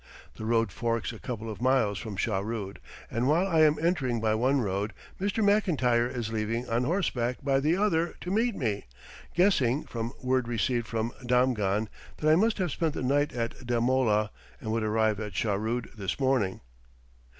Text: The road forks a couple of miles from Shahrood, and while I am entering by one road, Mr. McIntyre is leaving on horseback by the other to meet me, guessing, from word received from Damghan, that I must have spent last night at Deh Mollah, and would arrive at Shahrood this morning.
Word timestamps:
The 0.35 0.45
road 0.45 0.71
forks 0.71 1.13
a 1.13 1.19
couple 1.19 1.47
of 1.47 1.61
miles 1.61 1.99
from 1.99 2.15
Shahrood, 2.17 2.79
and 3.11 3.27
while 3.27 3.45
I 3.45 3.61
am 3.61 3.77
entering 3.79 4.19
by 4.19 4.33
one 4.33 4.59
road, 4.59 4.93
Mr. 5.19 5.43
McIntyre 5.43 6.11
is 6.11 6.31
leaving 6.31 6.67
on 6.67 6.85
horseback 6.85 7.37
by 7.43 7.59
the 7.59 7.77
other 7.77 8.15
to 8.21 8.31
meet 8.31 8.55
me, 8.55 8.85
guessing, 9.35 9.83
from 9.83 10.13
word 10.19 10.47
received 10.47 10.87
from 10.87 11.11
Damghan, 11.23 11.87
that 12.17 12.27
I 12.31 12.35
must 12.35 12.57
have 12.57 12.71
spent 12.71 12.95
last 12.95 13.05
night 13.05 13.31
at 13.33 13.63
Deh 13.63 13.77
Mollah, 13.79 14.31
and 14.59 14.71
would 14.71 14.81
arrive 14.81 15.19
at 15.19 15.33
Shahrood 15.35 15.91
this 15.95 16.19
morning. 16.19 16.61